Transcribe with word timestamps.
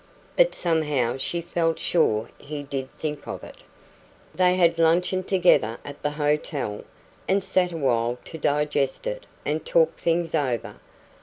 But 0.35 0.55
somehow 0.55 1.17
she 1.17 1.41
felt 1.43 1.77
sure 1.77 2.31
he 2.39 2.63
did 2.63 2.89
think 2.97 3.27
of 3.27 3.43
it. 3.43 3.57
They 4.33 4.55
had 4.55 4.79
luncheon 4.79 5.23
together 5.23 5.77
at 5.85 6.01
the 6.01 6.09
hotel, 6.09 6.83
and 7.27 7.43
sat 7.43 7.71
awhile 7.71 8.17
to 8.25 8.39
digest 8.39 9.05
it 9.05 9.27
and 9.45 9.63
to 9.63 9.71
talk 9.71 9.97
things 9.97 10.33
over. 10.33 10.77